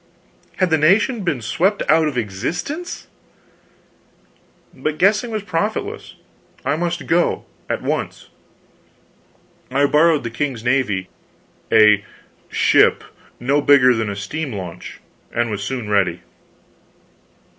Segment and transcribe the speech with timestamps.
[0.57, 3.05] Had the nation been swept out of existence?
[4.73, 6.15] But guessing was profitless.
[6.65, 8.29] I must go at once.
[9.69, 11.07] I borrowed the king's navy
[11.71, 12.03] a
[12.49, 13.03] "ship"
[13.39, 14.99] no bigger than a steam launch
[15.31, 16.21] and was soon ready.